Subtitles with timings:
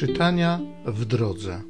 [0.00, 1.60] Czytania w drodze.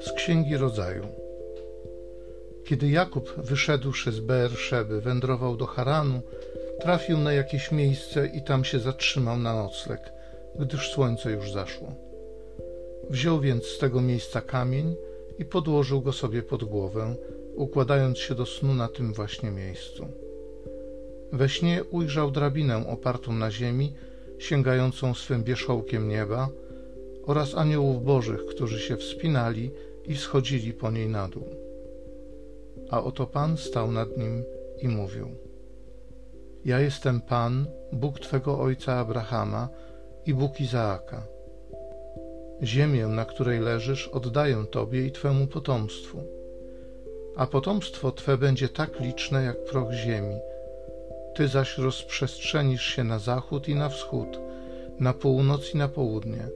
[0.00, 1.06] Z Księgi Rodzaju.
[2.64, 6.20] Kiedy Jakub wyszedłszy z Beerszeby, wędrował do Haranu,
[6.80, 10.12] trafił na jakieś miejsce i tam się zatrzymał na nocleg,
[10.58, 11.94] gdyż słońce już zaszło.
[13.10, 14.96] Wziął więc z tego miejsca kamień
[15.38, 17.14] i podłożył go sobie pod głowę,
[17.60, 20.06] układając się do snu na tym właśnie miejscu.
[21.32, 23.92] We śnie ujrzał drabinę opartą na ziemi,
[24.38, 26.48] sięgającą swym wierzchołkiem nieba,
[27.26, 29.70] oraz aniołów bożych, którzy się wspinali
[30.06, 31.48] i wschodzili po niej na dół.
[32.90, 34.44] A oto Pan stał nad nim
[34.82, 35.28] i mówił:
[36.64, 39.68] Ja jestem Pan, Bóg Twego ojca Abrahama
[40.26, 41.26] i Bóg Izaaka.
[42.62, 46.39] Ziemię, na której leżysz, oddaję Tobie i Twemu potomstwu
[47.40, 50.36] a potomstwo Twe będzie tak liczne jak proch ziemi.
[51.34, 54.40] Ty zaś rozprzestrzenisz się na zachód i na wschód,
[54.98, 56.48] na północ i na południe.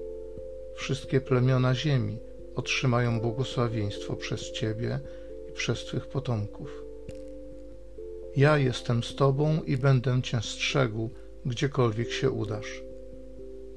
[0.74, 2.18] Wszystkie plemiona ziemi
[2.54, 5.00] otrzymają błogosławieństwo przez Ciebie
[5.48, 6.84] i przez Twych potomków.
[8.36, 11.10] Ja jestem z Tobą i będę Cię strzegł,
[11.46, 12.82] gdziekolwiek się udasz,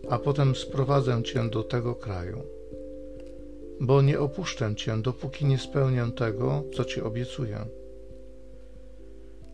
[0.10, 2.57] a potem sprowadzę Cię do tego kraju
[3.82, 7.66] bo nie opuszczę Cię, dopóki nie spełnię tego, co Ci obiecuję.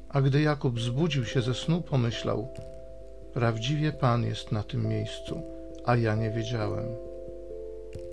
[0.09, 2.47] A gdy Jakub zbudził się ze snu, pomyślał:
[3.33, 5.41] Prawdziwie Pan jest na tym miejscu,
[5.85, 6.85] a ja nie wiedziałem.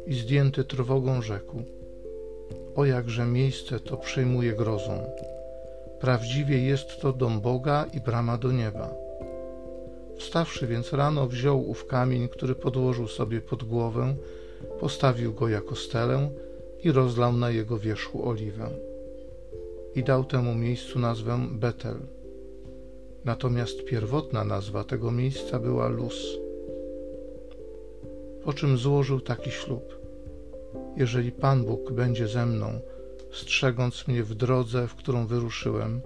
[0.07, 1.63] I zdjęty trwogą rzekł:
[2.77, 5.11] O jakże miejsce to przejmuje grozą.
[6.01, 9.10] Prawdziwie jest to dom Boga i brama do nieba.
[10.21, 14.15] Wstawszy więc rano, wziął ów kamień, który podłożył sobie pod głowę
[14.81, 16.31] postawił go jako stelę
[16.85, 18.71] i rozlał na jego wierzchu oliwę.
[19.95, 21.97] I dał temu miejscu nazwę Betel.
[23.25, 26.39] Natomiast pierwotna nazwa tego miejsca była Luz.
[28.45, 29.99] Po czym złożył taki ślub.
[30.97, 32.81] Jeżeli Pan Bóg będzie ze mną,
[33.33, 36.01] strzegąc mnie w drodze, w którą wyruszyłem,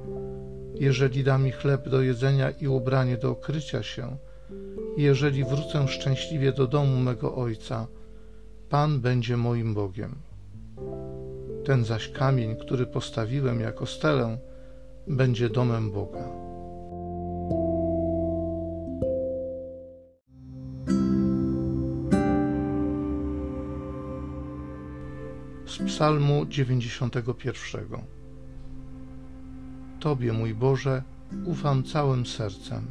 [0.75, 4.17] jeżeli da mi chleb do jedzenia i ubranie do okrycia się,
[4.97, 7.87] jeżeli wrócę szczęśliwie do domu mego ojca,
[8.69, 10.15] Pan będzie moim Bogiem.
[11.65, 14.39] Ten zaś kamień, który postawiłem jako stelę,
[15.07, 16.29] będzie domem Boga.
[25.67, 28.13] Z Psalmu 91.
[30.04, 31.03] Tobie, mój Boże,
[31.44, 32.82] ufam całym sercem.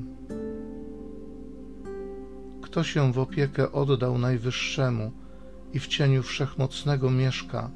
[2.62, 5.12] Kto się w opiekę oddał Najwyższemu,
[5.74, 7.70] i w cieniu wszechmocnego mieszka,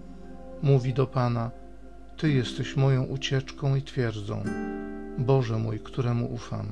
[0.61, 1.51] mówi do Pana:
[2.17, 4.43] Ty jesteś moją ucieczką i twierdzą,
[5.17, 6.67] Boże mój, któremu ufam.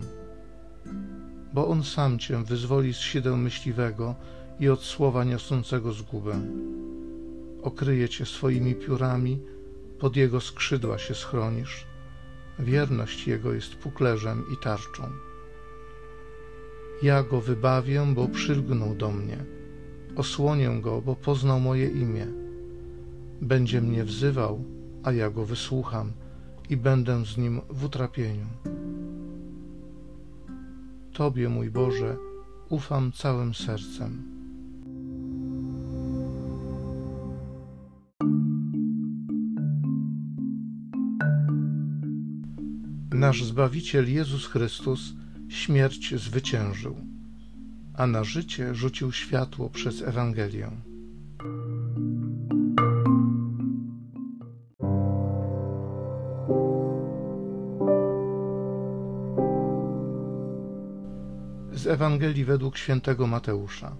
[1.53, 4.15] Bo On sam Cię wyzwoli z sideł myśliwego
[4.59, 6.41] i od słowa niosącego zgubę.
[7.61, 9.39] Okryje Cię swoimi piórami,
[9.99, 11.94] pod Jego skrzydła się schronisz.
[12.59, 15.03] Wierność Jego jest puklerzem i tarczą.
[17.03, 19.55] Ja Go wybawię, bo przylgnął do mnie
[20.15, 22.27] Osłonię go, bo poznał moje imię.
[23.41, 24.63] Będzie mnie wzywał,
[25.03, 26.11] a ja go wysłucham
[26.69, 28.45] i będę z nim w utrapieniu.
[31.13, 32.17] Tobie, mój Boże,
[32.69, 34.34] ufam całym sercem.
[43.15, 45.13] Nasz Zbawiciel Jezus Chrystus
[45.49, 46.95] śmierć zwyciężył
[47.97, 50.71] a na życie rzucił światło przez Ewangelię.
[61.73, 63.95] Z Ewangelii według świętego Mateusza.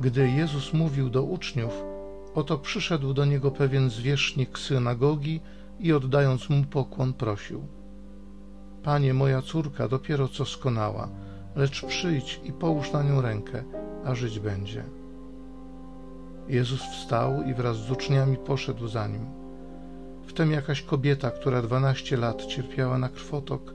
[0.00, 1.72] Gdy Jezus mówił do uczniów,
[2.34, 5.40] oto przyszedł do niego pewien zwierzchnik synagogi
[5.80, 7.62] i oddając mu pokłon prosił:
[8.82, 11.08] Panie, moja córka dopiero co skonała
[11.56, 13.64] lecz przyjdź i połóż na nią rękę,
[14.04, 14.84] a żyć będzie.
[16.48, 19.26] Jezus wstał i wraz z uczniami poszedł za nim.
[20.26, 23.74] Wtem jakaś kobieta, która dwanaście lat cierpiała na krwotok,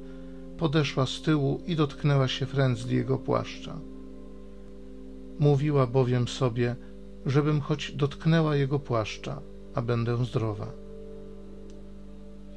[0.58, 3.80] podeszła z tyłu i dotknęła się frędzli jego płaszcza.
[5.40, 6.76] Mówiła bowiem sobie,
[7.26, 9.42] żebym choć dotknęła jego płaszcza,
[9.76, 10.85] a będę zdrowa.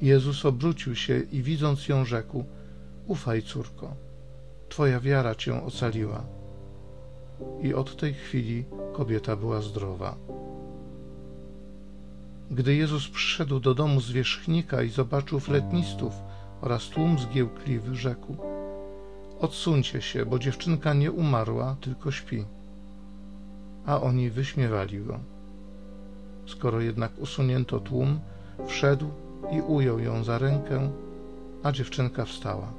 [0.02, 2.44] Jezus obrócił się i widząc ją rzekł:
[3.06, 3.94] Ufaj, córko
[4.68, 6.24] Twoja wiara cię ocaliła.
[7.62, 10.16] I od tej chwili kobieta była zdrowa.
[12.50, 16.12] Gdy Jezus przyszedł do domu zwierzchnika i zobaczył fletnistów
[16.60, 18.36] oraz tłum zgiełkliwy, rzekł:
[19.40, 22.44] Odsuńcie się, bo dziewczynka nie umarła, tylko śpi.
[23.86, 25.20] A oni wyśmiewali go.
[26.46, 28.20] Skoro jednak usunięto tłum,
[28.66, 29.10] wszedł
[29.50, 30.90] i ujął ją za rękę,
[31.62, 32.72] a dziewczynka wstała.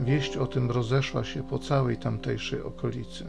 [0.00, 3.26] Wieść o tym rozeszła się po całej tamtejszej okolicy.